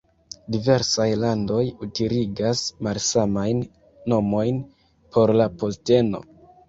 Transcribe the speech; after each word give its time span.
Diversaj 0.53 1.05
landoj 1.23 1.59
utiligas 1.87 2.63
malsamajn 2.87 3.61
nomojn 4.15 4.59
por 5.19 5.35
la 5.43 5.49
posteno. 5.65 6.25